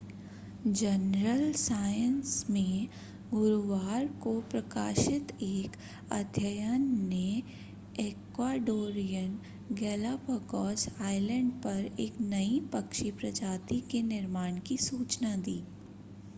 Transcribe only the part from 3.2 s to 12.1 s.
गुरूवार को प्रकाशित एक अध्ययन ने इक्वाडोरियन गैलापागोस आइलैंड पर